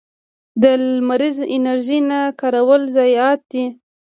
د 0.61 0.63
لمریزې 0.95 1.45
انرژۍ 1.55 1.99
نه 2.09 2.19
کارول 2.39 2.81
ضایعات 2.95 3.41
دي. 3.51 3.65